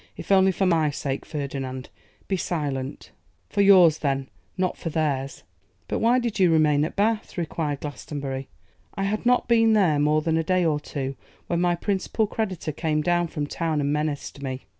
'If 0.17 0.31
only 0.31 0.51
for 0.51 0.65
my 0.65 0.89
sake, 0.89 1.27
Ferdinand, 1.27 1.89
be 2.27 2.35
silent.' 2.35 3.11
'For 3.49 3.61
yours, 3.61 3.99
then, 3.99 4.29
not 4.57 4.75
for 4.75 4.89
theirs.' 4.89 5.43
'But 5.87 5.99
why 5.99 6.17
did 6.17 6.39
you 6.39 6.51
remain 6.51 6.83
at 6.83 6.95
Bath?' 6.95 7.37
enquired 7.37 7.81
Glastonbury. 7.81 8.49
'I 8.95 9.03
had 9.03 9.27
not 9.27 9.47
been 9.47 9.73
there 9.73 9.99
more 9.99 10.23
than 10.23 10.37
a 10.37 10.43
day 10.43 10.65
or 10.65 10.79
two, 10.79 11.15
when 11.45 11.61
my 11.61 11.75
principal 11.75 12.25
creditor 12.25 12.71
came 12.71 13.03
down 13.03 13.27
from 13.27 13.45
town 13.45 13.79
and 13.79 13.93
menaced 13.93 14.41
me. 14.41 14.65